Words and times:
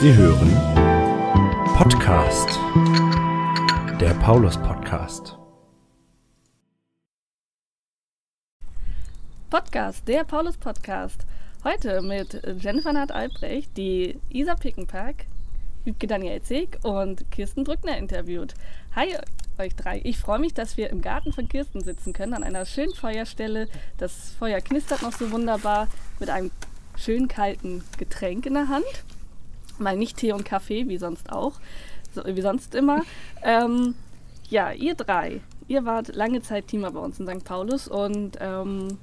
Sie 0.00 0.14
hören 0.14 0.54
Podcast, 1.76 2.48
der 4.00 4.14
Paulus 4.22 4.56
Podcast. 4.56 5.36
Podcast, 9.50 10.06
der 10.06 10.22
Paulus 10.22 10.56
Podcast. 10.56 11.26
Heute 11.64 12.00
mit 12.00 12.40
Jennifer 12.60 12.92
Nath 12.92 13.10
Albrecht, 13.10 13.76
die 13.76 14.20
Isa 14.28 14.54
Pickenpack, 14.54 15.26
Wiebke 15.82 16.06
Daniel 16.06 16.40
Zeg 16.42 16.78
und 16.84 17.28
Kirsten 17.32 17.64
Drückner 17.64 17.98
interviewt. 17.98 18.54
Hi 18.94 19.16
euch 19.58 19.74
drei. 19.74 20.00
Ich 20.04 20.18
freue 20.18 20.38
mich, 20.38 20.54
dass 20.54 20.76
wir 20.76 20.90
im 20.90 21.02
Garten 21.02 21.32
von 21.32 21.48
Kirsten 21.48 21.80
sitzen 21.80 22.12
können, 22.12 22.34
an 22.34 22.44
einer 22.44 22.66
schönen 22.66 22.94
Feuerstelle. 22.94 23.68
Das 23.96 24.30
Feuer 24.38 24.60
knistert 24.60 25.02
noch 25.02 25.12
so 25.12 25.32
wunderbar 25.32 25.88
mit 26.20 26.30
einem 26.30 26.52
schön 26.96 27.26
kalten 27.26 27.82
Getränk 27.98 28.46
in 28.46 28.54
der 28.54 28.68
Hand. 28.68 28.84
Mal 29.78 29.96
nicht 29.96 30.16
Tee 30.16 30.32
und 30.32 30.44
Kaffee, 30.44 30.88
wie 30.88 30.98
sonst 30.98 31.30
auch, 31.30 31.54
so, 32.14 32.22
wie 32.24 32.40
sonst 32.40 32.74
immer. 32.74 33.02
Ähm, 33.42 33.94
ja, 34.48 34.72
ihr 34.72 34.94
drei, 34.94 35.40
ihr 35.68 35.84
wart 35.84 36.14
lange 36.14 36.42
Zeit 36.42 36.68
Teamer 36.68 36.90
bei 36.90 37.00
uns 37.00 37.20
in 37.20 37.26
St. 37.26 37.44
Paulus 37.44 37.88
und 37.88 38.38
ähm, 38.40 38.98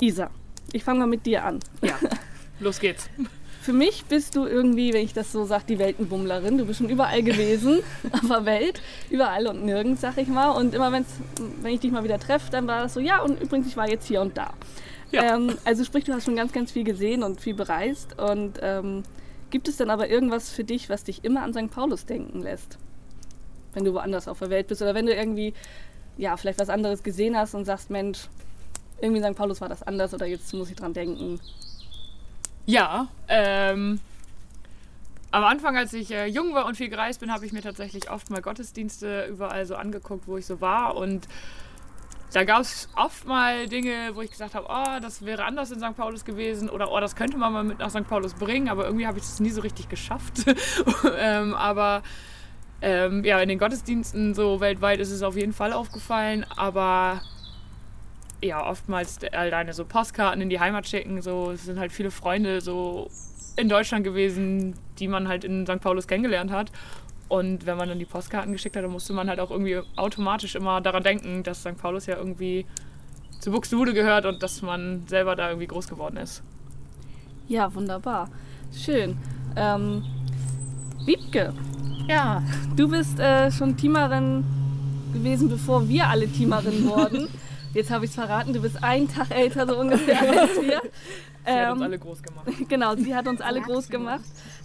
Isa, 0.00 0.30
ich 0.72 0.84
fange 0.84 1.00
mal 1.00 1.06
mit 1.06 1.26
dir 1.26 1.44
an. 1.44 1.60
Ja, 1.80 1.98
los 2.60 2.80
geht's. 2.80 3.08
Für 3.62 3.72
mich 3.72 4.06
bist 4.06 4.34
du 4.34 4.44
irgendwie, 4.44 4.92
wenn 4.92 5.04
ich 5.04 5.12
das 5.12 5.30
so 5.30 5.44
sage, 5.44 5.62
die 5.68 5.78
Weltenbummlerin. 5.78 6.58
Du 6.58 6.66
bist 6.66 6.78
schon 6.78 6.88
überall 6.88 7.22
gewesen, 7.22 7.80
auf 8.12 8.26
der 8.26 8.44
Welt, 8.44 8.82
überall 9.08 9.46
und 9.46 9.64
nirgends, 9.64 10.00
sag 10.00 10.18
ich 10.18 10.26
mal. 10.26 10.50
Und 10.50 10.74
immer 10.74 10.90
wenn's, 10.90 11.06
wenn 11.60 11.72
ich 11.72 11.78
dich 11.78 11.92
mal 11.92 12.02
wieder 12.02 12.18
treffe, 12.18 12.50
dann 12.50 12.66
war 12.66 12.82
das 12.82 12.94
so, 12.94 13.00
ja, 13.00 13.22
und 13.22 13.40
übrigens, 13.40 13.68
ich 13.68 13.76
war 13.76 13.88
jetzt 13.88 14.08
hier 14.08 14.20
und 14.20 14.36
da. 14.36 14.52
Ja. 15.12 15.36
Ähm, 15.36 15.56
also 15.64 15.84
sprich, 15.84 16.04
du 16.04 16.12
hast 16.12 16.24
schon 16.24 16.36
ganz, 16.36 16.52
ganz 16.52 16.72
viel 16.72 16.84
gesehen 16.84 17.22
und 17.22 17.40
viel 17.40 17.54
bereist. 17.54 18.18
Und 18.18 18.58
ähm, 18.62 19.04
gibt 19.50 19.68
es 19.68 19.76
dann 19.76 19.90
aber 19.90 20.08
irgendwas 20.08 20.50
für 20.50 20.64
dich, 20.64 20.88
was 20.88 21.04
dich 21.04 21.24
immer 21.24 21.42
an 21.42 21.52
St. 21.52 21.70
Paulus 21.70 22.06
denken 22.06 22.42
lässt? 22.42 22.78
Wenn 23.74 23.84
du 23.84 23.92
woanders 23.92 24.26
auf 24.26 24.38
der 24.38 24.50
Welt 24.50 24.66
bist 24.66 24.82
oder 24.82 24.94
wenn 24.94 25.06
du 25.06 25.14
irgendwie, 25.14 25.54
ja, 26.16 26.36
vielleicht 26.36 26.58
was 26.58 26.70
anderes 26.70 27.02
gesehen 27.02 27.36
hast 27.36 27.54
und 27.54 27.64
sagst, 27.64 27.90
Mensch, 27.90 28.28
irgendwie 29.00 29.20
in 29.20 29.32
St. 29.32 29.36
Paulus 29.36 29.60
war 29.60 29.68
das 29.68 29.82
anders 29.82 30.14
oder 30.14 30.26
jetzt 30.26 30.52
muss 30.54 30.70
ich 30.70 30.76
dran 30.76 30.94
denken. 30.94 31.40
Ja, 32.64 33.08
ähm, 33.28 34.00
am 35.32 35.44
Anfang, 35.44 35.76
als 35.76 35.92
ich 35.92 36.10
äh, 36.10 36.26
jung 36.26 36.54
war 36.54 36.66
und 36.66 36.76
viel 36.76 36.88
gereist 36.88 37.20
bin, 37.20 37.32
habe 37.32 37.44
ich 37.44 37.52
mir 37.52 37.62
tatsächlich 37.62 38.10
oft 38.10 38.30
mal 38.30 38.40
Gottesdienste 38.40 39.26
überall 39.26 39.66
so 39.66 39.74
angeguckt, 39.74 40.28
wo 40.28 40.36
ich 40.36 40.46
so 40.46 40.60
war. 40.60 40.96
Und 40.96 41.26
da 42.32 42.44
gab 42.44 42.62
es 42.62 42.88
oft 42.96 43.26
mal 43.26 43.68
Dinge, 43.68 44.10
wo 44.14 44.22
ich 44.22 44.30
gesagt 44.30 44.54
habe, 44.54 44.66
oh, 44.68 45.00
das 45.00 45.24
wäre 45.24 45.44
anders 45.44 45.70
in 45.70 45.80
St. 45.80 45.96
Paulus 45.96 46.24
gewesen 46.24 46.70
oder 46.70 46.90
oh, 46.90 47.00
das 47.00 47.14
könnte 47.14 47.36
man 47.36 47.52
mal 47.52 47.64
mit 47.64 47.78
nach 47.78 47.90
St. 47.90 48.08
Paulus 48.08 48.34
bringen, 48.34 48.68
aber 48.68 48.86
irgendwie 48.86 49.06
habe 49.06 49.18
ich 49.18 49.24
das 49.24 49.40
nie 49.40 49.50
so 49.50 49.60
richtig 49.60 49.88
geschafft. 49.88 50.44
ähm, 51.18 51.54
aber 51.54 52.02
ähm, 52.80 53.24
ja, 53.24 53.38
in 53.40 53.48
den 53.48 53.58
Gottesdiensten 53.58 54.34
so 54.34 54.60
weltweit 54.60 54.98
ist 54.98 55.10
es 55.10 55.22
auf 55.22 55.36
jeden 55.36 55.52
Fall 55.52 55.72
aufgefallen, 55.72 56.46
aber 56.56 57.20
ja, 58.42 58.66
oftmals 58.66 59.18
alleine 59.32 59.72
so 59.72 59.84
Postkarten 59.84 60.40
in 60.40 60.48
die 60.48 60.58
Heimat 60.58 60.88
schicken, 60.88 61.22
so 61.22 61.52
es 61.52 61.64
sind 61.64 61.78
halt 61.78 61.92
viele 61.92 62.10
Freunde 62.10 62.60
so 62.60 63.08
in 63.56 63.68
Deutschland 63.68 64.04
gewesen, 64.04 64.74
die 64.98 65.06
man 65.08 65.28
halt 65.28 65.44
in 65.44 65.66
St. 65.66 65.80
Paulus 65.80 66.06
kennengelernt 66.08 66.50
hat. 66.50 66.72
Und 67.32 67.64
wenn 67.64 67.78
man 67.78 67.88
dann 67.88 67.98
die 67.98 68.04
Postkarten 68.04 68.52
geschickt 68.52 68.76
hat, 68.76 68.84
dann 68.84 68.90
musste 68.90 69.14
man 69.14 69.26
halt 69.30 69.40
auch 69.40 69.50
irgendwie 69.50 69.80
automatisch 69.96 70.54
immer 70.54 70.82
daran 70.82 71.02
denken, 71.02 71.42
dass 71.42 71.62
St. 71.62 71.78
Paulus 71.78 72.04
ja 72.04 72.18
irgendwie 72.18 72.66
zu 73.40 73.50
Buxtehude 73.50 73.94
gehört 73.94 74.26
und 74.26 74.42
dass 74.42 74.60
man 74.60 75.06
selber 75.06 75.34
da 75.34 75.48
irgendwie 75.48 75.66
groß 75.66 75.88
geworden 75.88 76.18
ist. 76.18 76.42
Ja, 77.48 77.74
wunderbar. 77.74 78.28
Schön. 78.70 79.16
Ähm, 79.56 80.04
Wiebke, 81.06 81.54
Ja, 82.06 82.42
du 82.76 82.90
bist 82.90 83.18
äh, 83.18 83.50
schon 83.50 83.78
Teamerin 83.78 84.44
gewesen, 85.14 85.48
bevor 85.48 85.88
wir 85.88 86.08
alle 86.08 86.28
Teamerin 86.28 86.84
wurden. 86.86 87.28
Jetzt 87.72 87.90
habe 87.90 88.04
ich 88.04 88.10
es 88.10 88.14
verraten, 88.14 88.52
du 88.52 88.60
bist 88.60 88.84
einen 88.84 89.08
Tag 89.08 89.30
älter 89.30 89.66
so 89.66 89.78
ungefähr 89.78 90.20
als 90.20 90.60
wir. 90.60 90.82
Sie 91.44 91.50
hat 91.52 91.70
uns 91.72 91.80
Ähm, 91.80 91.82
alle 91.82 91.98
groß 91.98 92.22
gemacht. 92.22 92.46
Genau, 92.68 92.96
sie 92.96 93.14
hat 93.14 93.26
uns 93.26 93.40
alle 93.40 93.60
groß 93.60 93.88
gemacht. 93.88 94.20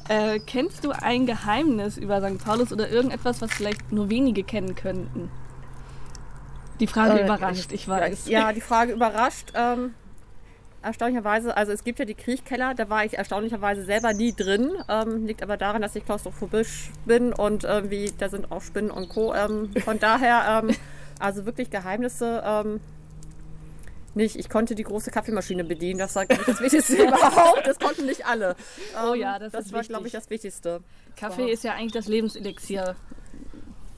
Äh, 0.09 0.39
kennst 0.39 0.83
du 0.85 0.91
ein 0.91 1.25
Geheimnis 1.25 1.97
über 1.97 2.21
St. 2.21 2.43
Paulus 2.43 2.71
oder 2.71 2.89
irgendetwas, 2.89 3.41
was 3.41 3.51
vielleicht 3.51 3.91
nur 3.91 4.09
wenige 4.09 4.43
kennen 4.43 4.75
könnten? 4.75 5.29
Die 6.79 6.87
Frage 6.87 7.19
Äh, 7.19 7.23
überrascht, 7.25 7.71
ich 7.71 7.87
weiß. 7.87 8.27
ja, 8.29 8.53
die 8.53 8.61
Frage 8.61 8.93
überrascht. 8.93 9.51
Ähm, 9.55 9.95
erstaunlicherweise, 10.83 11.57
also 11.57 11.71
es 11.71 11.83
gibt 11.83 11.97
ja 11.99 12.05
die 12.05 12.13
Kriechkeller, 12.13 12.75
da 12.75 12.89
war 12.89 13.03
ich 13.03 13.17
erstaunlicherweise 13.17 13.83
selber 13.83 14.13
nie 14.13 14.31
drin. 14.33 14.69
Ähm, 14.87 15.25
liegt 15.25 15.41
aber 15.41 15.57
daran, 15.57 15.81
dass 15.81 15.95
ich 15.95 16.05
klaustrophobisch 16.05 16.91
bin 17.05 17.33
und 17.33 17.63
irgendwie, 17.63 18.13
da 18.17 18.29
sind 18.29 18.51
auch 18.51 18.61
Spinnen 18.61 18.91
und 18.91 19.09
Co. 19.09 19.33
Ähm, 19.33 19.71
von 19.83 19.99
daher, 19.99 20.61
ähm, 20.63 20.75
also 21.19 21.45
wirklich 21.47 21.71
Geheimnisse 21.71 22.43
ähm, 22.45 22.79
nicht. 24.17 24.35
Ich 24.35 24.49
konnte 24.49 24.75
die 24.75 24.83
große 24.83 25.11
Kaffeemaschine 25.11 25.63
bedienen, 25.63 25.99
das 25.99 26.15
war, 26.15 26.23
ich, 26.23 26.37
das 26.45 26.59
Wichtigste 26.59 26.95
überhaupt. 27.07 27.65
Das 27.65 27.79
konnten 27.79 28.05
nicht 28.05 28.25
alle. 28.25 28.55
Oh 29.01 29.13
Ähm, 29.13 29.21
ja, 29.21 29.39
das 29.39 29.53
das 29.53 29.67
ist 29.67 29.73
war, 29.73 29.83
glaube 29.83 30.07
ich, 30.07 30.13
das 30.13 30.29
Wichtigste. 30.29 30.81
Kaffee 31.15 31.49
ist 31.49 31.63
ja 31.63 31.73
eigentlich 31.73 31.93
das 31.93 32.07
Lebenselixier. 32.07 32.95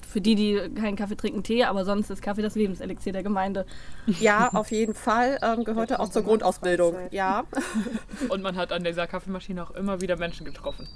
Für 0.08 0.22
die, 0.22 0.34
die 0.34 0.72
keinen 0.74 0.96
Kaffee 0.96 1.16
trinken, 1.16 1.44
Tee, 1.44 1.66
aber 1.66 1.86
sonst 1.86 2.10
ist 2.10 2.24
Kaffee 2.24 2.42
das 2.42 2.56
Lebenselixier 2.56 3.14
der 3.14 3.22
Gemeinde. 3.22 3.68
Ja, 4.08 4.50
auf 4.54 4.72
jeden 4.72 4.96
Fall. 4.96 5.38
Ähm, 5.44 5.64
gehörte 5.64 6.00
auch 6.00 6.10
zur 6.10 6.24
Grundausbildung. 6.24 6.96
Ja. 7.12 7.44
Und 8.30 8.42
man 8.42 8.56
hat 8.56 8.72
an 8.72 8.84
dieser 8.84 9.06
Kaffeemaschine 9.06 9.62
auch 9.64 9.72
immer 9.72 10.02
wieder 10.02 10.16
Menschen 10.16 10.46
getroffen. 10.46 10.88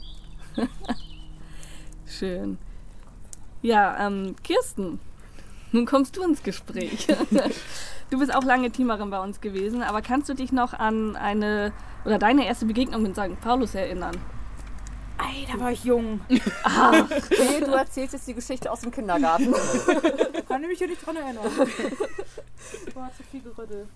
Schön. 2.08 2.58
Ja, 3.62 4.08
ähm, 4.08 4.36
Kirsten, 4.44 5.00
nun 5.74 5.86
kommst 5.86 6.16
du 6.16 6.24
ins 6.24 6.42
Gespräch. 6.44 7.08
Du 8.10 8.20
bist 8.20 8.36
auch 8.36 8.44
lange 8.44 8.70
Teamerin 8.70 9.10
bei 9.10 9.20
uns 9.20 9.42
gewesen, 9.42 9.82
aber 9.82 10.04
kannst 10.04 10.30
du 10.30 10.36
dich 10.36 10.52
noch 10.52 10.74
an 10.74 11.16
eine 11.16 11.74
oder 12.06 12.20
deine 12.20 12.46
erste 12.46 12.68
Begegnung 12.68 13.02
mit 13.02 13.16
St. 13.16 13.42
Paulus 13.42 13.74
erinnern? 13.74 14.16
Ey, 15.18 15.48
da 15.52 15.60
war 15.60 15.72
ich 15.72 15.84
jung. 15.84 16.22
Nee, 16.30 17.60
du 17.60 17.72
erzählst 17.72 18.14
jetzt 18.14 18.28
die 18.28 18.36
Geschichte 18.36 18.72
aus 18.72 18.82
dem 18.82 18.92
Kindergarten. 18.92 19.52
Kann 20.48 20.62
ich 20.62 20.70
mich 20.70 20.78
hier 20.78 20.90
nicht 20.90 21.04
dran 21.04 21.16
erinnern. 21.16 21.44
Boah, 22.94 23.10
zu 23.18 23.24
viel 23.32 23.42
gerüttelt. 23.42 23.88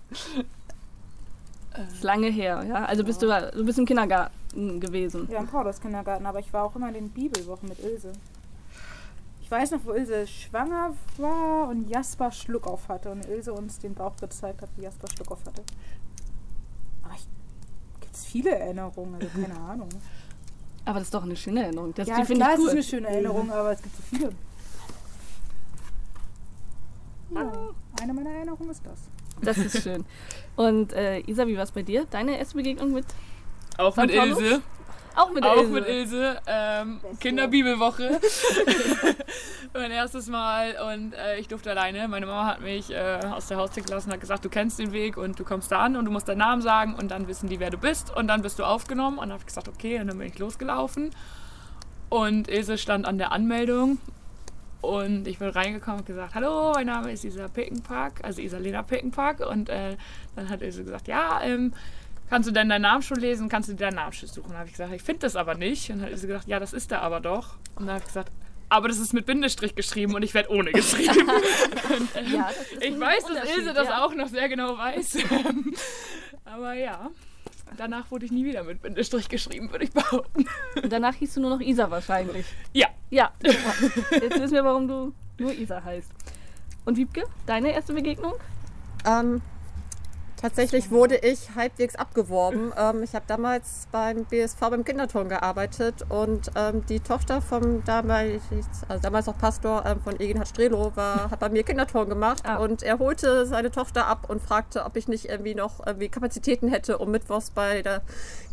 Das 1.76 1.92
ist 1.92 2.02
lange 2.02 2.28
her, 2.28 2.64
ja? 2.68 2.86
Also 2.86 3.04
bist 3.04 3.22
du, 3.22 3.28
du 3.28 3.64
bist 3.64 3.78
im 3.78 3.86
Kindergarten 3.86 4.80
gewesen. 4.80 5.28
Ja, 5.30 5.38
im 5.38 5.46
Paulus-Kindergarten, 5.46 6.26
aber 6.26 6.40
ich 6.40 6.52
war 6.52 6.64
auch 6.64 6.74
immer 6.74 6.88
in 6.88 6.94
den 6.94 7.10
Bibelwochen 7.10 7.68
mit 7.68 7.78
Ilse. 7.78 8.14
Ich 9.48 9.52
weiß 9.52 9.70
noch, 9.70 9.80
wo 9.86 9.92
Ilse 9.92 10.26
schwanger 10.26 10.92
war 11.16 11.68
und 11.70 11.88
Jasper 11.88 12.30
Schluck 12.30 12.66
auf 12.66 12.86
hatte 12.88 13.10
und 13.10 13.24
Ilse 13.24 13.54
uns 13.54 13.78
den 13.78 13.94
Bauch 13.94 14.14
gezeigt 14.16 14.60
hat, 14.60 14.68
wie 14.76 14.82
Jasper 14.82 15.08
Schluck 15.08 15.30
auf 15.32 15.42
hatte. 15.46 15.62
Aber 17.02 17.14
ich 17.14 17.26
gibt 17.98 18.14
es 18.14 18.26
viele 18.26 18.50
Erinnerungen, 18.50 19.14
also 19.14 19.26
keine 19.28 19.58
Ahnung. 19.70 19.88
Aber 20.84 20.98
das 20.98 21.08
ist 21.08 21.14
doch 21.14 21.22
eine 21.22 21.34
schöne 21.34 21.62
Erinnerung. 21.62 21.94
Das, 21.94 22.06
ja, 22.06 22.16
die 22.16 22.26
finde 22.26 22.44
klar, 22.44 22.50
ich 22.50 22.58
es 22.58 22.60
ist 22.60 22.66
cool. 22.66 22.72
eine 22.72 22.82
schöne 22.82 23.08
Erinnerung, 23.08 23.50
aber 23.50 23.72
es 23.72 23.80
gibt 23.80 23.96
so 23.96 24.02
viele. 24.02 24.32
Ja, 27.30 27.52
eine 28.02 28.12
meiner 28.12 28.30
Erinnerungen 28.30 28.70
ist 28.70 28.82
das. 28.84 28.98
Das 29.40 29.56
ist 29.56 29.82
schön. 29.82 30.04
Und 30.56 30.92
äh, 30.92 31.20
Isa, 31.20 31.46
wie 31.46 31.56
war 31.56 31.64
es 31.64 31.72
bei 31.72 31.82
dir? 31.82 32.04
Deine 32.10 32.38
erste 32.38 32.54
Begegnung 32.54 32.92
mit? 32.92 33.06
Auch 33.78 33.96
mit 33.96 34.10
St. 34.10 34.18
Paulus? 34.18 34.40
Ilse. 34.40 34.62
Auch 35.18 35.32
mit 35.32 35.44
auch 35.44 35.56
Ilse. 35.56 35.72
mit 35.72 35.88
Ilse. 35.88 36.40
Ähm, 36.46 37.00
Kinderbibelwoche. 37.18 38.20
mein 39.74 39.90
erstes 39.90 40.28
Mal 40.28 40.76
und 40.92 41.12
äh, 41.14 41.38
ich 41.38 41.48
durfte 41.48 41.70
alleine. 41.70 42.06
Meine 42.06 42.26
Mama 42.26 42.46
hat 42.46 42.60
mich 42.60 42.90
äh, 42.90 43.20
aus 43.24 43.48
der 43.48 43.56
Haustür 43.56 43.82
gelassen 43.82 44.08
und 44.08 44.14
hat 44.14 44.20
gesagt, 44.20 44.44
du 44.44 44.48
kennst 44.48 44.78
den 44.78 44.92
Weg 44.92 45.16
und 45.16 45.38
du 45.38 45.44
kommst 45.44 45.72
da 45.72 45.80
an 45.80 45.96
und 45.96 46.04
du 46.04 46.10
musst 46.10 46.28
deinen 46.28 46.38
Namen 46.38 46.62
sagen 46.62 46.94
und 46.94 47.10
dann 47.10 47.26
wissen 47.26 47.48
die, 47.48 47.58
wer 47.58 47.70
du 47.70 47.78
bist 47.78 48.14
und 48.14 48.28
dann 48.28 48.42
bist 48.42 48.58
du 48.60 48.64
aufgenommen. 48.64 49.18
Und 49.18 49.24
dann 49.24 49.32
habe 49.32 49.40
ich 49.40 49.46
gesagt, 49.46 49.68
okay, 49.68 50.00
und 50.00 50.06
dann 50.06 50.18
bin 50.18 50.28
ich 50.28 50.38
losgelaufen. 50.38 51.10
Und 52.08 52.48
Ilse 52.48 52.78
stand 52.78 53.04
an 53.04 53.18
der 53.18 53.32
Anmeldung 53.32 53.98
und 54.80 55.26
ich 55.26 55.38
bin 55.38 55.48
reingekommen 55.48 56.00
und 56.00 56.06
gesagt, 56.06 56.34
hallo, 56.34 56.72
mein 56.74 56.86
Name 56.86 57.12
ist 57.12 57.24
Isa 57.24 57.48
Pickenpark, 57.48 58.20
also 58.22 58.40
Isalena 58.40 58.82
Pickenpark. 58.82 59.40
Und 59.40 59.68
äh, 59.68 59.96
dann 60.36 60.48
hat 60.48 60.62
Ilse 60.62 60.84
gesagt, 60.84 61.08
ja, 61.08 61.40
ähm, 61.42 61.72
kannst 62.30 62.48
du 62.48 62.52
denn 62.52 62.68
deinen 62.68 62.82
Namen 62.82 63.02
schon 63.02 63.18
lesen? 63.18 63.48
Kannst 63.48 63.68
du 63.68 63.72
dir 63.74 63.86
deinen 63.86 63.96
Namen 63.96 64.12
schon 64.12 64.28
suchen? 64.28 64.48
Dann 64.48 64.58
habe 64.58 64.66
ich 64.68 64.72
gesagt, 64.72 64.92
ich 64.92 65.02
finde 65.02 65.20
das 65.20 65.36
aber 65.36 65.54
nicht. 65.54 65.90
Und 65.90 65.98
dann 65.98 66.06
hat 66.06 66.12
Ilse 66.12 66.26
gesagt, 66.26 66.48
ja, 66.48 66.58
das 66.60 66.72
ist 66.72 66.92
er 66.92 67.02
aber 67.02 67.20
doch. 67.20 67.56
Und 67.76 67.86
dann 67.86 67.94
habe 67.94 68.00
ich 68.00 68.06
gesagt, 68.06 68.30
aber 68.70 68.88
das 68.88 68.98
ist 68.98 69.14
mit 69.14 69.24
Bindestrich 69.24 69.74
geschrieben 69.74 70.14
und 70.14 70.22
ich 70.22 70.34
werde 70.34 70.50
ohne 70.50 70.72
geschrieben. 70.72 71.28
und, 71.28 72.08
ähm, 72.16 72.32
Ja, 72.34 72.48
das 72.48 72.72
ist 72.72 72.72
ich 72.82 72.94
ein 72.94 73.00
weiß, 73.00 73.24
dass 73.24 73.56
Ilse 73.56 73.72
das 73.72 73.88
ja. 73.88 74.04
auch 74.04 74.14
noch 74.14 74.28
sehr 74.28 74.48
genau 74.48 74.76
weiß. 74.76 75.18
aber 76.44 76.74
ja, 76.74 77.10
danach 77.76 78.10
wurde 78.10 78.26
ich 78.26 78.32
nie 78.32 78.44
wieder 78.44 78.64
mit 78.64 78.82
Bindestrich 78.82 79.28
geschrieben, 79.28 79.70
würde 79.70 79.84
ich 79.84 79.92
behaupten. 79.92 80.44
Und 80.82 80.92
danach 80.92 81.14
hieß 81.14 81.34
du 81.34 81.40
nur 81.40 81.50
noch 81.50 81.60
Isa 81.60 81.90
wahrscheinlich. 81.90 82.44
Ja, 82.74 82.88
Ja. 83.10 83.32
Jetzt 83.42 84.38
wissen 84.38 84.54
wir, 84.54 84.64
warum 84.64 84.86
du 84.86 85.14
nur 85.38 85.52
Isa 85.52 85.82
heißt. 85.82 86.10
Und 86.84 86.96
Wiebke, 86.96 87.24
deine 87.46 87.72
erste 87.72 87.94
Begegnung? 87.94 88.34
Ähm, 89.06 89.40
Tatsächlich 90.40 90.90
wurde 90.92 91.16
ich 91.16 91.50
halbwegs 91.56 91.96
abgeworben. 91.96 92.72
Ähm, 92.78 93.02
ich 93.02 93.14
habe 93.14 93.24
damals 93.26 93.88
beim 93.90 94.24
BSV 94.24 94.60
beim 94.60 94.84
Kinderturm 94.84 95.28
gearbeitet 95.28 96.04
und 96.08 96.50
ähm, 96.54 96.86
die 96.86 97.00
Tochter 97.00 97.42
vom 97.42 97.84
damals, 97.84 98.42
also 98.88 99.02
damals 99.02 99.26
noch 99.26 99.36
Pastor 99.36 99.84
ähm, 99.84 100.00
von 100.00 100.20
Egenhard 100.20 100.46
Strelo 100.48 100.92
war, 100.94 101.30
hat 101.32 101.40
bei 101.40 101.48
mir 101.48 101.64
Kinderturm 101.64 102.08
gemacht 102.08 102.42
Ah. 102.44 102.56
und 102.58 102.84
er 102.84 103.00
holte 103.00 103.46
seine 103.46 103.72
Tochter 103.72 104.06
ab 104.06 104.30
und 104.30 104.40
fragte, 104.40 104.84
ob 104.84 104.96
ich 104.96 105.08
nicht 105.08 105.28
irgendwie 105.28 105.56
noch 105.56 105.84
irgendwie 105.84 106.08
Kapazitäten 106.08 106.68
hätte, 106.68 106.98
um 106.98 107.10
mittwochs 107.10 107.50
bei 107.50 107.82
der 107.82 108.02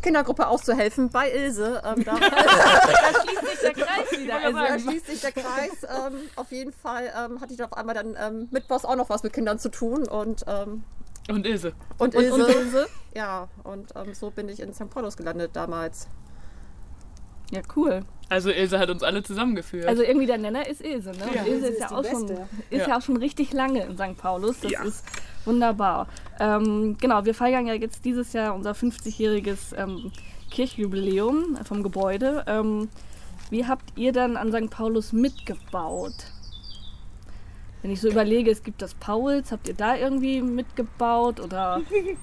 Kindergruppe 0.02 0.48
auszuhelfen 0.48 1.10
bei 1.10 1.30
Ilse. 1.30 1.82
Ähm, 1.84 2.04
da, 2.04 2.16
schließt 3.22 3.46
sich 3.46 3.60
der 3.62 3.72
Kreis 3.74 4.10
wieder. 4.18 4.34
wollte 4.34 4.46
Also, 4.58 4.58
da 4.58 4.78
schließt 4.80 5.06
sich 5.06 5.20
der 5.20 5.32
Kreis. 5.32 5.82
Ähm, 5.84 6.14
auf 6.34 6.50
jeden 6.50 6.72
Fall 6.72 7.12
ähm, 7.16 7.40
hatte 7.40 7.54
ich 7.54 7.62
auf 7.62 7.72
einmal 7.72 7.94
dann 7.94 8.48
mittwochs 8.50 8.84
auch 8.84 8.96
noch 8.96 9.08
was 9.08 9.22
mit 9.22 9.32
Kindern 9.32 9.58
zu 9.60 9.68
tun 9.70 10.08
und 10.08 10.44
Und 11.28 11.46
Ilse. 11.46 11.72
und 11.98 12.14
und, 12.14 12.22
Ilse. 12.22 12.44
und 12.46 12.54
Ilse? 12.54 12.86
Ja, 13.14 13.48
und 13.64 13.88
ähm, 13.96 14.12
so 14.12 14.30
bin 14.30 14.48
ich 14.50 14.60
in 14.60 14.74
St. 14.74 14.90
Paulos 14.90 15.16
gelandet 15.16 15.52
damals. 15.54 16.06
Ja, 17.50 17.62
cool. 17.74 18.02
Also 18.28 18.50
Ilse 18.50 18.78
hat 18.78 18.90
uns 18.90 19.02
alle 19.02 19.22
zusammengeführt. 19.22 19.86
Also 19.86 20.02
irgendwie 20.02 20.26
der 20.26 20.36
Nenner 20.36 20.68
ist 20.68 20.82
Ilse, 20.84 21.12
ne? 21.12 21.18
Ja. 21.34 21.42
Und 21.42 21.48
Ilse 21.48 21.66
Ilse 21.66 21.66
ist 21.68 21.78
ja 21.80 21.84
ist 21.86 21.90
die 21.90 21.94
auch 21.94 22.04
schon, 22.10 22.28
ist 22.28 22.38
ja. 22.82 22.88
Ja. 22.88 22.98
auch 22.98 23.02
schon 23.02 23.16
richtig 23.16 23.52
lange 23.52 23.84
in 23.84 23.96
St. 23.96 24.18
Paulus. 24.18 24.60
Das 24.60 24.70
Ja. 24.72 24.82
ist 24.82 25.04
wunderbar. 25.46 26.08
Ähm, 26.40 26.96
genau, 27.00 27.24
wir 27.24 27.34
feiern 27.34 27.66
ja 27.66 27.74
jetzt 27.74 28.04
dieses 28.04 28.32
Jahr 28.32 28.54
unser 28.54 28.72
50-jähriges 28.72 29.74
ähm, 29.76 30.12
Kirchjubiläum 30.50 31.56
vom 31.64 31.82
Gebäude. 31.82 32.44
Ähm, 32.46 32.88
wie 33.50 33.64
habt 33.66 33.96
ihr 33.96 34.12
dann 34.12 34.36
an 34.36 34.52
St. 34.52 34.70
Paulus 34.70 35.12
mitgebaut? 35.12 36.12
Wenn 37.86 37.92
ich 37.92 38.00
so 38.00 38.08
überlege, 38.08 38.50
es 38.50 38.64
gibt 38.64 38.82
das 38.82 38.94
Pauls, 38.94 39.52
habt 39.52 39.68
ihr 39.68 39.74
da 39.74 39.94
irgendwie 39.94 40.42
mitgebaut? 40.42 41.38
Oder 41.38 41.82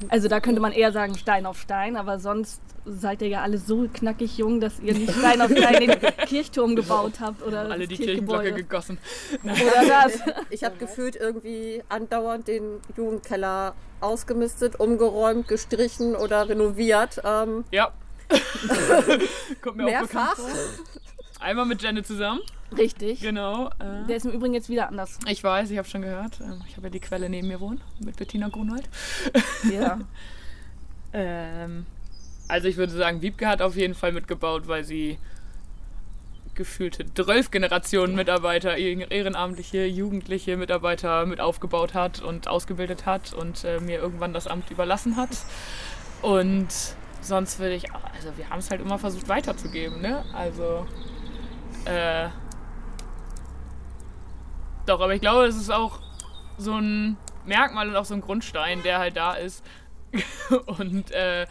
also 0.10 0.28
da 0.28 0.42
könnte 0.42 0.60
man 0.60 0.74
eher 0.74 0.92
sagen 0.92 1.16
Stein 1.18 1.46
auf 1.46 1.58
Stein, 1.58 1.96
aber 1.96 2.20
sonst 2.20 2.62
seid 2.84 3.22
ihr 3.22 3.30
ja 3.30 3.44
alle 3.44 3.58
so 3.58 3.88
knackig 3.88 4.38
jung, 4.38 4.60
dass 4.60 4.82
ihr 4.82 4.94
nicht 4.94 5.14
Stein 5.14 5.42
auf 5.42 5.50
Stein 5.52 5.80
den 5.80 5.92
Kirchturm 6.28 6.76
gebaut 6.76 7.22
habt 7.22 7.42
oder 7.44 7.62
alle 7.62 7.88
die 7.88 7.96
Kirchenglocke 7.96 8.52
gegossen. 8.52 8.98
Oder 9.42 9.88
das. 9.88 10.20
Ich 10.50 10.66
habe 10.66 10.76
gefühlt 10.76 11.16
irgendwie 11.16 11.82
andauernd 11.88 12.50
den 12.50 12.82
Jugendkeller 12.98 13.74
ausgemistet, 14.02 14.82
umgeräumt, 14.82 15.48
gestrichen 15.48 16.18
oder 16.18 16.50
renoviert. 16.50 17.22
Ähm, 17.24 17.64
Ja. 17.72 17.94
Kommt 19.62 19.78
mir 19.78 19.84
auch 19.84 19.88
mehrfach. 19.88 20.36
bekannt 20.36 20.52
vor. 20.52 21.40
Einmal 21.40 21.66
mit 21.66 21.82
Jenny 21.82 22.04
zusammen. 22.04 22.42
Richtig. 22.78 23.22
Genau. 23.22 23.68
Äh, 23.80 24.06
Der 24.08 24.16
ist 24.18 24.26
im 24.26 24.32
Übrigen 24.32 24.54
jetzt 24.54 24.70
wieder 24.70 24.88
anders. 24.90 25.20
ich 25.28 25.44
weiß, 25.44 25.70
ich 25.72 25.78
habe 25.78 25.88
schon 25.88 26.02
gehört. 26.02 26.40
Ähm, 26.42 26.62
Ich 26.68 26.76
habe 26.78 26.88
ja 26.88 26.92
die 26.92 27.00
Quelle 27.00 27.30
neben 27.30 27.48
mir 27.48 27.60
wohnen 27.60 27.82
mit 28.00 28.16
Bettina 28.18 28.50
Grunwald. 28.50 28.90
Ja. 29.72 30.00
Ähm, 31.16 31.86
also 32.48 32.68
ich 32.68 32.76
würde 32.78 32.92
sagen, 32.92 33.22
Wiebke 33.22 33.48
hat 33.48 33.62
auf 33.62 33.76
jeden 33.76 33.94
Fall 33.94 34.12
mitgebaut, 34.14 34.68
weil 34.68 34.84
sie 34.84 35.20
gefühlte 36.56 37.06
12 37.14 37.52
Generationen 37.52 38.16
Mitarbeiter, 38.16 38.76
ehrenamtliche, 38.78 39.86
jugendliche 39.86 40.58
Mitarbeiter 40.58 41.26
mit 41.28 41.40
aufgebaut 41.40 41.94
hat 41.94 42.22
und 42.22 42.48
ausgebildet 42.48 43.06
hat 43.06 43.34
und 43.34 43.64
äh, 43.64 43.80
mir 43.80 44.00
irgendwann 44.00 44.34
das 44.34 44.48
Amt 44.48 44.72
überlassen 44.72 45.18
hat. 45.18 45.30
Und 46.24 46.68
sonst 47.22 47.60
würde 47.60 47.76
ich, 47.76 47.92
auch- 47.92 48.04
also 48.16 48.30
wir 48.38 48.50
haben 48.50 48.60
es 48.60 48.70
halt 48.72 48.82
immer 48.82 48.98
versucht 49.00 49.28
weiterzugeben, 49.30 50.02
ne? 50.02 50.24
Also, 50.34 50.86
äh, 51.86 52.30
doch, 54.86 55.00
aber 55.02 55.14
ich 55.16 55.22
glaube, 55.22 55.46
es 55.46 55.56
ist 55.56 55.72
auch 55.72 56.00
so 56.58 56.74
ein 56.74 57.18
Merkmal 57.46 57.90
und 57.90 57.96
auch 57.96 58.06
so 58.06 58.14
ein 58.14 58.22
Grundstein, 58.22 58.84
der 58.84 59.00
halt 59.00 59.18
da 59.18 59.34
ist. 59.34 59.64
und 60.78 61.12
äh, 61.12 61.46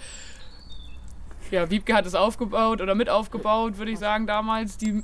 ja, 1.50 1.68
Wiebke 1.70 1.94
hat 1.94 2.06
es 2.06 2.14
aufgebaut 2.14 2.80
oder 2.80 2.94
mit 2.94 3.10
aufgebaut, 3.10 3.76
würde 3.78 3.90
ich 3.90 3.98
sagen, 3.98 4.26
damals, 4.26 4.78
die 4.78 5.02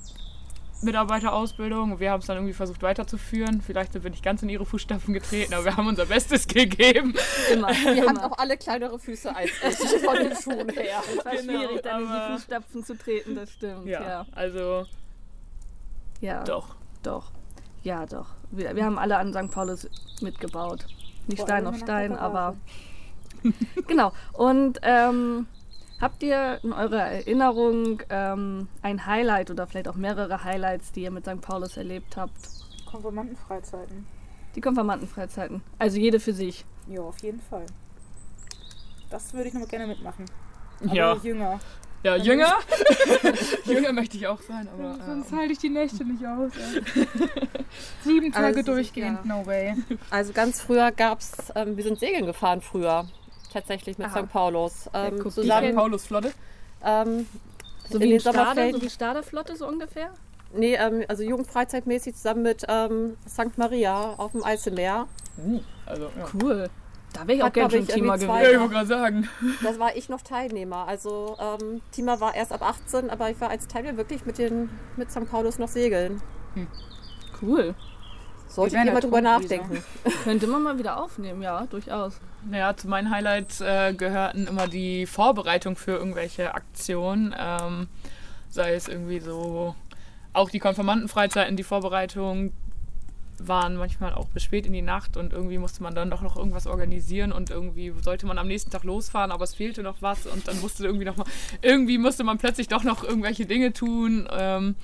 Mitarbeiterausbildung. 0.81 1.99
Wir 1.99 2.13
haben 2.13 2.21
es 2.21 2.27
dann 2.27 2.37
irgendwie 2.37 2.55
versucht 2.55 2.83
weiterzuführen. 2.83 3.61
Vielleicht 3.61 3.93
sind 3.93 4.05
wir 4.05 4.11
nicht 4.13 4.23
ganz 4.23 4.43
in 4.45 4.49
ihre 4.49 4.65
Fußstapfen 4.65 5.13
getreten, 5.13 5.53
aber 5.55 5.65
wir 5.65 5.77
haben 5.77 5.89
unser 5.89 6.07
Bestes 6.07 6.47
gegeben. 6.47 7.15
Immer. 7.53 7.69
Wir 7.69 7.97
immer. 8.05 8.07
haben 8.23 8.33
auch 8.33 8.39
alle 8.39 8.57
kleinere 8.57 8.99
Füße 8.99 9.35
als 9.35 9.51
ich 9.69 10.01
von 10.05 10.15
den 10.17 10.37
Schuhen 10.37 10.69
her. 10.69 11.03
Es 11.19 11.25
war 11.25 11.33
Genau, 11.33 11.43
schwierig, 11.53 11.83
dann 11.83 12.03
in 12.03 12.09
die 12.09 12.33
Fußstapfen 12.33 12.85
zu 12.85 12.97
treten, 12.97 13.35
das 13.35 13.51
stimmt. 13.53 13.87
Ja, 13.87 14.03
Ja. 14.03 14.27
also 14.33 14.87
Ja. 16.21 16.45
doch. 16.45 16.77
Doch. 17.03 17.33
Ja, 17.89 18.05
doch. 18.05 18.27
Wir, 18.51 18.77
wir 18.77 18.85
haben 18.85 18.99
alle 18.99 19.17
an 19.17 19.33
St. 19.33 19.51
Paulus 19.51 19.89
mitgebaut. 20.21 20.85
Nicht 21.27 21.39
Vor 21.39 21.47
Stein 21.47 21.67
auf 21.67 21.79
Stein, 21.79 22.15
aber. 22.15 22.55
genau. 23.87 24.13
Und 24.35 24.79
ähm, 24.83 25.47
habt 25.99 26.23
ihr 26.23 26.61
in 26.63 26.75
eurer 26.75 27.01
Erinnerung 27.01 28.03
ähm, 28.11 28.69
ein 28.83 29.07
Highlight 29.07 29.51
oder 29.51 29.67
vielleicht 29.67 29.89
auch 29.89 29.95
mehrere 29.95 30.45
Highlights, 30.45 30.93
die 30.93 31.05
ihr 31.05 31.11
mit 31.11 31.25
St. 31.25 31.41
Paulus 31.41 31.79
erlebt 31.79 32.19
habt? 32.19 32.37
Konfirmandenfreizeiten. 32.85 34.07
Die 34.55 34.61
Konfirmandenfreizeiten. 34.61 35.63
Also 35.79 35.97
jede 35.97 36.21
für 36.21 36.35
sich. 36.35 36.67
Ja, 36.89 37.01
auf 37.01 37.23
jeden 37.23 37.41
Fall. 37.41 37.65
Das 39.09 39.33
würde 39.33 39.49
ich 39.49 39.55
noch 39.55 39.63
mal 39.63 39.67
gerne 39.67 39.87
mitmachen. 39.87 40.27
Aber 40.85 40.95
Ja, 40.95 41.17
jünger. 41.23 41.59
Ja 42.17 42.23
jünger. 42.25 42.55
jünger 43.65 43.93
möchte 43.93 44.17
ich 44.17 44.27
auch 44.27 44.41
sein, 44.43 44.69
aber. 44.73 44.99
Sonst 45.05 45.33
Äh, 45.33 45.37
halte 45.37 45.53
ich 45.53 45.59
die 45.59 45.69
Nächte 45.69 46.05
nicht 46.05 46.25
aus. 46.25 46.53
Ey. 46.57 47.07
Sieben 48.05 48.33
Tage 48.33 48.59
Also, 48.59 48.73
durchgehend, 48.73 49.25
no 49.27 49.45
way. 49.47 49.75
Also 50.11 50.33
ganz 50.33 50.61
früher 50.61 50.91
gab 50.93 51.21
es, 51.21 51.33
ähm, 51.55 51.77
wir 51.77 51.85
sind 51.85 51.99
segeln 51.99 52.27
gefahren 52.27 52.61
früher. 52.61 53.07
Tatsächlich 53.53 53.97
mit 53.99 54.09
Aha. 54.09 54.23
St. 54.25 54.33
Paulos. 54.33 54.91
Ähm, 54.93 55.19
guck, 55.23 55.35
die 55.35 55.41
die 55.41 55.49
zusammen, 55.49 55.75
Paulus 55.75 56.07
Flotte. 56.07 56.33
ähm, 56.85 57.27
So 57.91 57.99
in 57.99 58.11
wie 58.11 58.21
Stade, 58.21 58.73
so 58.73 58.83
wie 58.83 58.91
Stadeflotte 58.91 59.57
so 59.57 59.67
ungefähr? 59.67 60.11
Nee, 60.55 60.75
ähm, 60.77 61.05
also 61.09 61.23
jugendfreizeitmäßig 61.23 62.15
zusammen 62.15 62.43
mit 62.43 62.65
ähm, 62.69 63.17
St. 63.29 63.57
Maria 63.57 64.15
auf 64.17 64.33
dem 64.33 64.45
Eiselmeer. 64.45 65.07
Uh, 65.39 65.61
also, 65.87 66.05
ja. 66.05 66.27
Cool. 66.43 66.71
Da 67.13 67.27
wäre 67.27 67.39
ich 67.39 67.43
auch 67.43 67.53
gerne 67.53 67.71
schon 67.71 67.87
Thema 67.87 68.15
irgendwie 68.15 68.27
ja, 68.27 68.39
gewesen. 68.39 68.53
ich 68.53 68.61
wollte 68.61 68.75
gerade 68.75 68.87
sagen. 68.87 69.29
Das 69.63 69.79
war 69.79 69.97
ich 69.97 70.09
noch 70.09 70.23
Teilnehmer. 70.23 70.87
Also 70.87 71.37
ähm, 71.41 71.81
Tima 71.91 72.21
war 72.21 72.35
erst 72.35 72.53
ab 72.53 72.63
18, 72.63 73.11
aber 73.11 73.31
ich 73.31 73.41
war 73.41 73.51
als 73.51 73.67
Teilnehmer 73.67 73.97
wirklich 73.97 74.27
mit, 74.27 74.39
den, 74.39 74.71
mit 74.97 75.11
St. 75.11 75.29
Paulus 75.31 75.59
noch 75.59 75.69
segeln. 75.69 76.21
Cool. 77.41 77.75
Sollte 78.47 78.77
ich 78.77 78.93
mal 78.93 79.01
drüber 79.01 79.19
ertrunken, 79.19 79.43
Lisa. 79.43 79.57
nachdenken. 79.57 79.85
Könnte 80.25 80.47
man 80.47 80.63
mal 80.63 80.79
wieder 80.79 81.03
aufnehmen, 81.03 81.43
ja, 81.43 81.67
durchaus. 81.67 82.21
Naja, 82.49 82.77
zu 82.77 82.89
meinen 82.89 83.11
Highlights 83.11 83.61
äh, 83.61 83.93
gehörten 83.93 84.47
immer 84.47 84.67
die 84.69 85.07
Vorbereitung 85.07 85.77
für 85.77 85.93
irgendwelche 85.93 86.55
Aktionen. 86.55 87.35
Ähm, 87.39 87.89
sei 88.49 88.75
es 88.75 88.89
irgendwie 88.89 89.21
so, 89.21 89.75
auch 90.33 90.51
die 90.51 90.59
Konfirmandenfreizeiten, 90.59 91.57
die 91.57 91.63
Vorbereitung 91.63 92.53
waren 93.47 93.77
manchmal 93.77 94.15
auch 94.15 94.27
bis 94.29 94.43
spät 94.43 94.67
in 94.67 94.73
die 94.73 94.83
Nacht 94.83 95.17
und 95.17 95.33
irgendwie 95.33 95.59
musste 95.59 95.83
man 95.83 95.95
dann 95.95 96.11
doch 96.11 96.23
noch 96.23 96.37
irgendwas 96.37 96.67
organisieren 96.67 97.33
und 97.33 97.51
irgendwie 97.51 97.93
sollte 98.03 98.27
man 98.27 98.39
am 98.39 98.49
nächsten 98.49 98.71
Tag 98.71 98.85
losfahren, 98.85 99.31
aber 99.31 99.45
es 99.45 99.55
fehlte 99.55 99.83
noch 99.83 100.01
was 100.01 100.27
und 100.27 100.49
dann 100.49 100.61
musste 100.61 100.85
irgendwie 100.85 101.05
noch 101.05 101.17
mal, 101.17 101.27
irgendwie 101.63 101.99
musste 101.99 102.25
man 102.25 102.39
plötzlich 102.39 102.69
doch 102.69 102.85
noch 102.85 103.05
irgendwelche 103.05 103.47
Dinge 103.47 103.73
tun. 103.73 104.29
Ähm, 104.33 104.75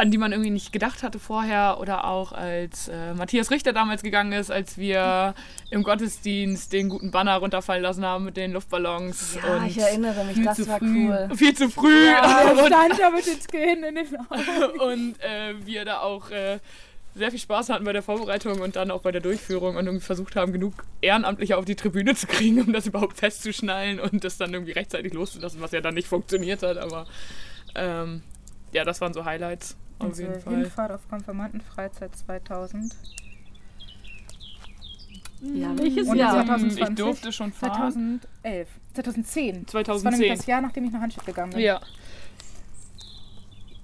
an 0.00 0.10
die 0.10 0.18
man 0.18 0.32
irgendwie 0.32 0.50
nicht 0.50 0.72
gedacht 0.72 1.02
hatte 1.02 1.18
vorher 1.18 1.78
oder 1.78 2.04
auch 2.04 2.32
als 2.32 2.88
äh, 2.88 3.12
Matthias 3.12 3.50
Richter 3.50 3.74
damals 3.74 4.02
gegangen 4.02 4.32
ist, 4.32 4.50
als 4.50 4.78
wir 4.78 5.34
im 5.70 5.82
Gottesdienst 5.82 6.72
den 6.72 6.88
guten 6.88 7.10
Banner 7.10 7.36
runterfallen 7.36 7.82
lassen 7.82 8.04
haben 8.04 8.24
mit 8.24 8.36
den 8.36 8.52
Luftballons. 8.52 9.36
Ja, 9.36 9.64
ich 9.66 9.78
erinnere 9.78 10.24
mich, 10.24 10.42
das 10.42 10.66
war 10.66 10.78
früh, 10.78 11.08
cool. 11.08 11.28
Viel 11.36 11.54
zu 11.54 11.68
früh. 11.68 12.06
Er 12.08 12.52
und 12.52 12.66
stand 12.66 12.98
da 12.98 13.10
mit 13.10 13.26
den 13.26 13.40
Tränen 13.40 13.84
in 13.84 13.94
den 13.96 14.16
Augen. 14.16 14.80
und 14.80 15.20
äh, 15.22 15.54
wir 15.66 15.84
da 15.84 16.00
auch 16.00 16.30
äh, 16.30 16.60
sehr 17.14 17.30
viel 17.30 17.40
Spaß 17.40 17.70
hatten 17.70 17.84
bei 17.84 17.92
der 17.92 18.02
Vorbereitung 18.02 18.60
und 18.60 18.76
dann 18.76 18.90
auch 18.90 19.02
bei 19.02 19.12
der 19.12 19.20
Durchführung 19.20 19.76
und 19.76 19.86
irgendwie 19.86 20.04
versucht 20.04 20.36
haben, 20.36 20.52
genug 20.52 20.84
Ehrenamtliche 21.00 21.56
auf 21.56 21.64
die 21.64 21.74
Tribüne 21.74 22.14
zu 22.14 22.26
kriegen, 22.26 22.60
um 22.60 22.72
das 22.72 22.86
überhaupt 22.86 23.16
festzuschnallen 23.18 24.00
und 24.00 24.24
das 24.24 24.36
dann 24.36 24.52
irgendwie 24.52 24.72
rechtzeitig 24.72 25.12
loszulassen, 25.12 25.60
was 25.60 25.72
ja 25.72 25.80
dann 25.80 25.94
nicht 25.94 26.08
funktioniert 26.08 26.62
hat. 26.62 26.78
Aber 26.78 27.06
ähm, 27.74 28.22
ja, 28.72 28.84
das 28.84 29.00
waren 29.00 29.12
so 29.12 29.24
Highlights 29.24 29.76
auf 29.98 30.18
jeden 30.18 30.32
Unsere 30.34 30.40
Fall. 30.40 30.56
Hinfahrt 30.56 30.92
auf 30.92 31.08
Konfirmandenfreizeit 31.08 32.14
2000. 32.16 32.94
Ja, 35.42 35.76
welches 35.78 36.06
Und 36.06 36.16
Jahr? 36.16 36.44
2020? 36.44 36.82
Ich 36.82 36.94
durfte 36.96 37.32
schon 37.32 37.52
fahren. 37.52 38.20
2011. 38.42 38.68
2010. 38.94 39.64
Das 39.64 39.74
war 39.74 39.84
2010. 39.84 40.20
nämlich 40.20 40.38
das 40.38 40.46
Jahr, 40.46 40.60
nachdem 40.60 40.84
ich 40.84 40.92
nach 40.92 41.00
Handschrift 41.00 41.26
gegangen 41.26 41.52
bin. 41.52 41.60
Ja. 41.60 41.80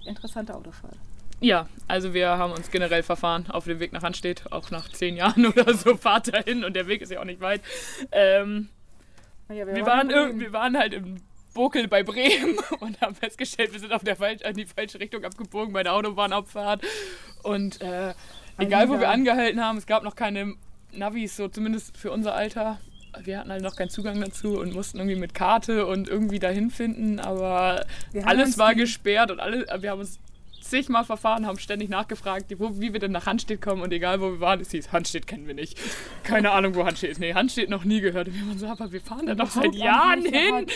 Interessante 0.04 0.54
Autofahrt. 0.54 0.96
Ja, 1.40 1.68
also 1.86 2.14
wir 2.14 2.28
haben 2.30 2.52
uns 2.52 2.70
generell 2.70 3.02
verfahren 3.02 3.46
auf 3.50 3.64
dem 3.64 3.78
Weg 3.78 3.92
nach 3.92 4.02
Handstedt, 4.02 4.50
auch 4.52 4.70
nach 4.70 4.88
zehn 4.90 5.16
Jahren 5.16 5.46
oder 5.52 5.74
so 5.74 5.96
Fahrt 5.96 6.32
dahin 6.32 6.64
und 6.64 6.74
der 6.74 6.86
Weg 6.86 7.02
ist 7.02 7.12
ja 7.12 7.20
auch 7.20 7.24
nicht 7.24 7.40
weit. 7.40 7.60
Ähm, 8.12 8.68
Naja, 9.48 9.66
wir, 9.66 9.86
waren 9.86 10.10
irg- 10.10 10.38
wir 10.40 10.52
waren 10.52 10.76
halt 10.78 10.94
im 10.94 11.16
Bokel 11.54 11.88
bei 11.88 12.02
Bremen 12.02 12.56
und 12.80 13.00
haben 13.00 13.14
festgestellt, 13.14 13.72
wir 13.72 13.80
sind 13.80 13.92
auf 13.92 14.02
der 14.02 14.16
falsch, 14.16 14.42
in 14.42 14.56
die 14.56 14.66
falsche 14.66 14.98
Richtung 14.98 15.24
abgebogen 15.24 15.72
bei 15.72 15.82
der 15.82 15.92
Autobahnabfahrt. 15.94 16.82
Und 17.42 17.80
äh, 17.82 18.14
egal 18.58 18.88
wo 18.88 18.98
wir 18.98 19.08
angehalten 19.10 19.62
haben, 19.62 19.76
es 19.78 19.86
gab 19.86 20.02
noch 20.02 20.16
keine 20.16 20.54
Navis, 20.92 21.36
so 21.36 21.48
zumindest 21.48 21.96
für 21.98 22.10
unser 22.12 22.34
Alter. 22.34 22.78
wir 23.24 23.38
hatten 23.38 23.50
halt 23.50 23.62
noch 23.62 23.76
keinen 23.76 23.90
Zugang 23.90 24.20
dazu 24.20 24.58
und 24.58 24.72
mussten 24.74 24.98
irgendwie 24.98 25.16
mit 25.18 25.34
Karte 25.34 25.86
und 25.86 26.08
irgendwie 26.08 26.38
dahin 26.38 26.70
finden, 26.70 27.20
aber 27.20 27.84
Wir 28.12 28.26
alles 28.26 28.56
war 28.58 28.74
gesperrt 28.74 29.30
und 29.30 29.40
alle, 29.40 29.66
wir 29.80 29.90
haben 29.90 30.00
uns 30.00 30.18
zigmal 30.70 31.04
verfahren, 31.04 31.46
haben 31.46 31.58
ständig 31.58 31.88
nachgefragt, 31.88 32.46
wo, 32.58 32.80
wie 32.80 32.92
wir 32.92 33.00
denn 33.00 33.12
nach 33.12 33.26
Handstedt 33.26 33.60
kommen 33.62 33.82
und 33.82 33.92
egal 33.92 34.20
wo 34.20 34.32
wir 34.32 34.40
waren, 34.40 34.60
es 34.60 34.70
hieß, 34.70 34.92
Handstedt 34.92 35.26
kennen 35.26 35.46
wir 35.46 35.54
nicht. 35.54 35.78
Keine 36.22 36.50
Ahnung, 36.52 36.74
wo 36.74 36.84
Handstedt 36.84 37.10
ist. 37.12 37.20
Nee, 37.20 37.34
Handstedt 37.34 37.70
noch 37.70 37.84
nie 37.84 38.00
gehört. 38.00 38.28
Und 38.28 38.34
wir 38.34 38.46
waren 38.46 38.58
so, 38.58 38.66
aber 38.66 38.92
wir 38.92 39.00
fahren 39.00 39.26
da 39.26 39.34
doch 39.34 39.50
seit 39.50 39.74
Jahren 39.74 40.22
hin. 40.24 40.66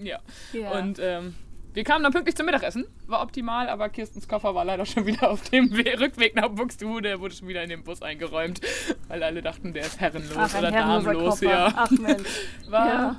Ja. 0.00 0.18
Ja. 0.52 0.70
Und 0.78 0.98
ähm, 1.02 1.34
wir 1.74 1.84
kamen 1.84 2.02
dann 2.02 2.12
pünktlich 2.12 2.36
zum 2.36 2.46
Mittagessen. 2.46 2.86
War 3.06 3.22
optimal, 3.22 3.68
aber 3.68 3.88
Kirstens 3.88 4.26
Koffer 4.28 4.54
war 4.54 4.64
leider 4.64 4.86
schon 4.86 5.06
wieder 5.06 5.30
auf 5.30 5.42
dem 5.50 5.76
We 5.76 5.98
Rückweg 6.00 6.34
nach 6.34 6.48
Buxtehude. 6.48 7.08
Der 7.08 7.20
wurde 7.20 7.34
schon 7.34 7.48
wieder 7.48 7.62
in 7.62 7.70
den 7.70 7.84
Bus 7.84 8.02
eingeräumt, 8.02 8.60
weil 9.08 9.22
alle 9.22 9.42
dachten, 9.42 9.72
der 9.72 9.84
ist 9.84 10.00
herrenlos 10.00 10.36
Ach, 10.36 10.58
oder 10.58 10.70
damenlos. 10.70 11.40
Koffer. 11.40 11.44
Ja. 11.50 11.72
Ach 11.76 11.90
Mensch. 11.90 12.28
War, 12.68 12.88
Ja. 12.88 13.16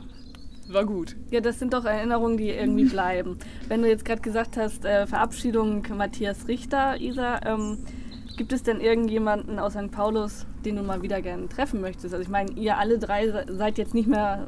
War 0.74 0.86
gut. 0.86 1.16
Ja, 1.32 1.42
das 1.42 1.60
sind 1.60 1.74
doch 1.74 1.86
Erinnerungen, 1.86 2.38
die 2.38 2.50
irgendwie 2.50 2.86
bleiben. 2.90 3.38
Wenn 3.68 3.82
du 3.82 3.88
jetzt 3.90 4.06
gerade 4.06 4.22
gesagt 4.22 4.58
hast, 4.58 4.86
äh, 4.86 5.08
Verabschiedung 5.08 5.84
Matthias 5.96 6.48
Richter, 6.48 7.00
Isa, 7.00 7.40
ähm, 7.46 7.78
gibt 8.38 8.54
es 8.54 8.64
denn 8.64 8.80
irgendjemanden 8.80 9.60
aus 9.60 9.74
St. 9.74 9.92
Paulus, 9.92 10.46
den 10.64 10.78
du 10.78 10.84
mal 10.84 11.02
wieder 11.02 11.22
gerne 11.22 11.50
treffen 11.50 11.82
möchtest? 11.82 12.14
Also 12.14 12.22
ich 12.24 12.30
meine, 12.30 12.52
ihr 12.54 12.78
alle 12.78 12.98
drei 12.98 13.28
se- 13.28 13.46
seid 13.50 13.78
jetzt 13.78 13.94
nicht 13.94 14.08
mehr 14.08 14.48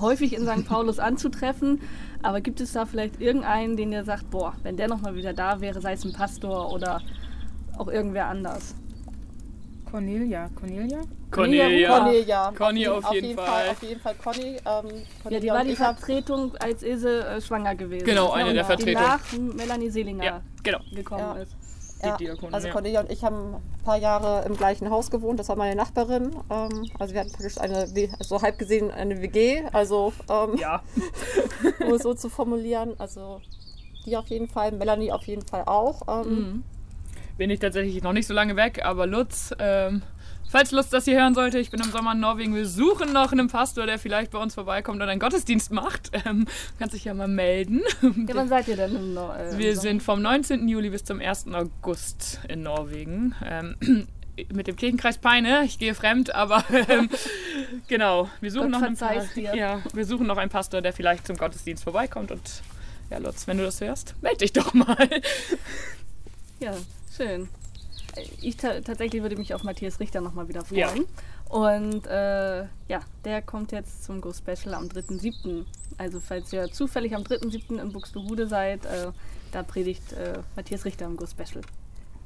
häufig 0.00 0.34
in 0.34 0.46
St. 0.46 0.66
Paulus 0.66 0.98
anzutreffen, 1.00 1.80
aber 2.22 2.40
gibt 2.40 2.60
es 2.60 2.72
da 2.72 2.86
vielleicht 2.86 3.20
irgendeinen, 3.20 3.76
den 3.76 3.90
ihr 3.92 4.04
sagt, 4.04 4.30
boah, 4.30 4.54
wenn 4.62 4.76
der 4.76 4.88
nochmal 4.88 5.16
wieder 5.16 5.32
da 5.32 5.60
wäre, 5.60 5.80
sei 5.80 5.94
es 5.94 6.04
ein 6.04 6.12
Pastor 6.12 6.72
oder 6.72 7.00
auch 7.76 7.88
irgendwer 7.88 8.26
anders? 8.26 8.76
Cornelia. 9.92 10.48
Cornelia? 10.58 11.00
Cornelia. 11.30 11.88
Cornelia. 11.98 12.52
Conny 12.56 12.88
auf 12.88 13.12
jeden 13.12 13.36
Fall. 13.36 13.68
Auf 13.68 13.82
jeden 13.82 14.00
Fall 14.00 14.14
Conny. 14.14 14.56
Ähm, 14.64 15.02
Ja, 15.28 15.38
die 15.40 15.48
war 15.50 15.64
die 15.64 15.76
Vertretung, 15.76 16.56
als 16.56 16.82
Ilse 16.82 17.26
äh, 17.26 17.40
schwanger 17.42 17.74
gewesen 17.74 18.06
Genau, 18.06 18.28
ist. 18.28 18.32
eine 18.32 18.48
ne? 18.48 18.54
der 18.54 18.62
Und 18.62 18.66
Vertretungen. 18.68 19.20
Die 19.30 19.38
nach 19.48 19.54
Melanie 19.54 19.90
Seelinger 19.90 20.24
Ja, 20.24 20.40
genau. 20.62 20.78
gekommen 20.94 21.20
Ja. 21.20 21.42
ist. 21.42 21.52
Ja, 22.04 22.16
also 22.50 22.66
ja. 22.66 22.72
Cornelia 22.72 23.00
und 23.00 23.12
ich 23.12 23.22
haben 23.22 23.54
ein 23.54 23.84
paar 23.84 23.96
Jahre 23.96 24.44
im 24.46 24.56
gleichen 24.56 24.90
Haus 24.90 25.08
gewohnt. 25.10 25.38
Das 25.38 25.48
war 25.48 25.54
meine 25.56 25.76
Nachbarin. 25.76 26.34
Ähm, 26.50 26.90
also 26.98 27.12
wir 27.14 27.20
hatten 27.20 27.30
praktisch 27.30 27.58
eine, 27.58 27.86
so 28.18 28.42
halb 28.42 28.58
gesehen 28.58 28.90
eine 28.90 29.20
WG. 29.22 29.62
Also 29.72 30.12
ähm, 30.28 30.56
Ja. 30.58 30.82
um 31.86 31.92
es 31.92 32.02
so 32.02 32.14
zu 32.14 32.28
formulieren. 32.30 32.94
Also 32.98 33.40
die 34.06 34.16
auf 34.16 34.26
jeden 34.28 34.48
Fall, 34.48 34.72
Melanie 34.72 35.12
auf 35.12 35.24
jeden 35.28 35.46
Fall 35.46 35.62
auch. 35.66 36.00
Ähm, 36.08 36.32
Mhm. 36.34 36.64
Bin 37.38 37.50
ich 37.50 37.60
tatsächlich 37.60 38.02
noch 38.02 38.12
nicht 38.12 38.26
so 38.26 38.34
lange 38.34 38.56
weg, 38.56 38.84
aber 38.84 39.06
Lutz, 39.06 39.54
ähm, 39.58 40.02
falls 40.50 40.70
Lutz 40.70 40.90
das 40.90 41.04
hier 41.06 41.18
hören 41.18 41.34
sollte, 41.34 41.58
ich 41.58 41.70
bin 41.70 41.80
im 41.80 41.90
Sommer 41.90 42.12
in 42.12 42.20
Norwegen. 42.20 42.54
Wir 42.54 42.66
suchen 42.66 43.12
noch 43.12 43.32
einen 43.32 43.48
Pastor, 43.48 43.86
der 43.86 43.98
vielleicht 43.98 44.32
bei 44.32 44.38
uns 44.38 44.54
vorbeikommt 44.54 45.00
und 45.02 45.08
einen 45.08 45.20
Gottesdienst 45.20 45.72
macht. 45.72 46.10
Ähm, 46.24 46.46
kannst 46.78 46.94
dich 46.94 47.04
ja 47.04 47.14
mal 47.14 47.26
melden. 47.26 47.80
Ja, 48.02 48.34
wann 48.34 48.48
seid 48.48 48.68
ihr 48.68 48.76
denn 48.76 48.94
im 48.94 49.14
Nor 49.14 49.34
äh, 49.36 49.58
Wir 49.58 49.74
Sommer? 49.74 49.82
sind 49.82 50.02
vom 50.02 50.22
19. 50.22 50.68
Juli 50.68 50.90
bis 50.90 51.04
zum 51.04 51.20
1. 51.20 51.46
August 51.52 52.38
in 52.48 52.62
Norwegen. 52.62 53.34
Ähm, 53.44 53.76
mit 54.52 54.66
dem 54.66 54.76
Kirchenkreis 54.76 55.18
Peine. 55.18 55.62
Ich 55.64 55.78
gehe 55.78 55.94
fremd, 55.94 56.34
aber 56.34 56.64
ähm, 56.88 57.08
genau. 57.88 58.30
Wir 58.40 58.50
suchen 58.50 58.70
Gott 58.72 58.82
noch 58.82 59.02
einen 59.02 59.28
dir. 59.34 59.56
Ja, 59.56 59.82
wir 59.92 60.04
suchen 60.04 60.26
noch 60.26 60.36
einen 60.36 60.50
Pastor, 60.50 60.80
der 60.80 60.92
vielleicht 60.92 61.26
zum 61.26 61.36
Gottesdienst 61.36 61.82
vorbeikommt. 61.82 62.30
Und 62.30 62.62
ja, 63.10 63.18
Lutz, 63.18 63.46
wenn 63.46 63.58
du 63.58 63.64
das 63.64 63.80
hörst, 63.80 64.14
melde 64.22 64.38
dich 64.38 64.52
doch 64.52 64.74
mal. 64.74 65.08
Ja, 66.60 66.74
schön. 67.22 67.48
Ich 68.40 68.56
ta 68.56 68.80
tatsächlich 68.80 69.22
würde 69.22 69.36
mich 69.36 69.54
auf 69.54 69.62
Matthias 69.62 70.00
Richter 70.00 70.20
nochmal 70.20 70.48
wieder 70.48 70.64
freuen. 70.64 70.78
Ja. 70.78 71.54
Und 71.56 72.06
äh, 72.06 72.62
ja, 72.88 73.00
der 73.24 73.42
kommt 73.42 73.72
jetzt 73.72 74.04
zum 74.04 74.20
Go 74.20 74.32
Special 74.32 74.74
am 74.74 74.86
3.7. 74.86 75.64
Also 75.98 76.20
falls 76.20 76.52
ihr 76.52 76.70
zufällig 76.70 77.14
am 77.14 77.22
3.7. 77.22 77.80
in 77.80 77.92
Buxtehude 77.92 78.46
seid, 78.46 78.84
äh, 78.86 79.12
da 79.52 79.62
predigt 79.62 80.12
äh, 80.12 80.38
Matthias 80.56 80.84
Richter 80.84 81.06
im 81.06 81.16
Go 81.16 81.26
Special. 81.26 81.62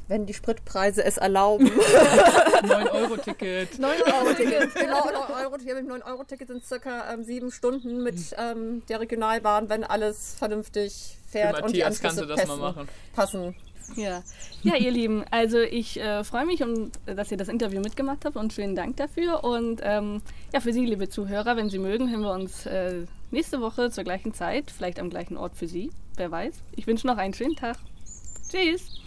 Wenn 0.09 0.27
die 0.27 0.35
Spritpreise 0.35 1.05
es 1.05 1.17
erlauben. 1.17 1.67
9-Euro-Ticket. 2.63 3.75
9-Euro-Ticket. 3.75 4.75
genau, 4.81 5.09
9-Euro-Ticket. 5.09 5.83
Mit 5.83 5.93
9-Euro-Ticket 5.93 6.49
sind 6.49 6.65
circa 6.65 7.13
ähm, 7.13 7.25
sieben 7.25 7.51
Stunden 7.51 8.03
mit 8.03 8.17
ähm, 8.39 8.83
der 8.89 9.01
Regionalbahn, 9.01 9.69
wenn 9.69 9.85
alles 9.85 10.35
vernünftig 10.39 11.19
Für 11.27 11.39
fährt 11.39 11.63
und 11.63 11.75
die 11.75 11.81
Matthias 11.81 12.01
kannst 12.01 12.19
Anschlüsse 12.19 12.45
du 12.45 12.47
das 12.47 12.59
mal 12.59 12.73
passen. 12.73 12.77
machen. 12.77 12.89
passen. 13.15 13.57
Ja, 13.95 14.23
ja 14.63 14.75
ihr 14.77 14.91
Lieben, 14.91 15.25
also 15.31 15.61
ich 15.61 16.01
äh, 16.01 16.25
freue 16.25 16.45
mich, 16.45 16.63
um, 16.63 16.91
dass 17.07 17.31
ihr 17.31 17.37
das 17.37 17.49
Interview 17.49 17.81
mitgemacht 17.81 18.25
habt 18.25 18.37
und 18.37 18.53
vielen 18.53 18.75
Dank 18.75 18.97
dafür. 18.97 19.45
Und 19.45 19.81
ähm, 19.85 20.23
ja, 20.53 20.61
für 20.61 20.73
Sie, 20.73 20.85
liebe 20.85 21.09
Zuhörer, 21.09 21.57
wenn 21.57 21.71
Sie 21.71 21.79
mögen, 21.79 22.11
hören 22.11 22.23
wir 22.23 22.33
uns 22.33 22.67
äh, 22.67 23.07
nächste 23.31 23.61
Woche 23.61 23.91
zur 23.91 24.05
gleichen 24.05 24.35
Zeit, 24.35 24.71
vielleicht 24.71 24.99
am 24.99 25.11
gleichen 25.11 25.37
Ort 25.37 25.57
für 25.57 25.69
Sie, 25.69 25.91
wer 26.17 26.31
weiß. 26.31 26.55
Ich 26.75 26.87
wünsche 26.87 27.07
noch 27.07 27.17
einen 27.17 27.35
schönen 27.35 27.55
Tag. 27.55 27.77
Tschüss. 28.51 29.06